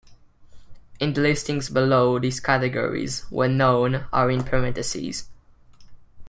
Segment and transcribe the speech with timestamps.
[0.99, 5.29] In the listings below, these categories, where known, are in parentheses.